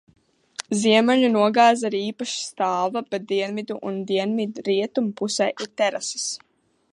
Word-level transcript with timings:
Ziemeļu 0.83 1.27
nogāze 1.33 1.91
ir 1.91 1.95
īpaši 1.99 2.39
stāva, 2.45 3.03
bet 3.11 3.27
dienvidu 3.33 3.77
un 3.91 4.01
dienvidrietumu 4.13 5.15
pusē 5.21 5.51
ir 5.67 5.71
terases. 5.83 6.27